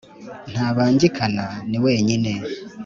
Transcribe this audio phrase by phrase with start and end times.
[0.51, 2.31] Ntabangikana, ni wenyine.